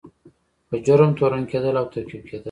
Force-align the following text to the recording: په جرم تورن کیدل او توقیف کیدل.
په 0.67 0.75
جرم 0.85 1.11
تورن 1.17 1.43
کیدل 1.51 1.75
او 1.81 1.85
توقیف 1.93 2.21
کیدل. 2.27 2.39